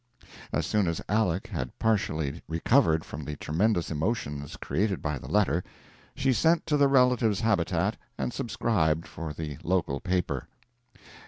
_As 0.51 0.65
soon 0.65 0.87
as 0.87 0.99
Aleck 1.07 1.45
had 1.45 1.77
partially 1.77 2.41
recovered 2.47 3.05
from 3.05 3.23
the 3.23 3.35
tremendous 3.35 3.91
emotions 3.91 4.57
created 4.57 4.99
by 4.99 5.19
the 5.19 5.27
letter, 5.29 5.63
she 6.15 6.33
sent 6.33 6.65
to 6.65 6.75
the 6.75 6.87
relative's 6.87 7.41
habitat 7.41 7.97
and 8.17 8.33
subscribed 8.33 9.05
for 9.07 9.31
the 9.31 9.59
local 9.63 9.99
paper. 9.99 10.47